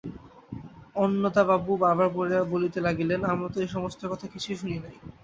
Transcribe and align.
অন্নদাবাবু 0.95 1.71
বার 1.81 1.93
বার 1.99 2.09
করিয়া 2.15 2.41
বলিতে 2.45 2.79
লাগিলেন, 2.81 3.19
আমরা 3.25 3.47
তো 3.53 3.57
এ-সমস্ত 3.61 4.01
কথা 4.11 4.25
কিছুই 4.27 4.55
শুনি 4.55 4.77
নাই। 4.79 4.95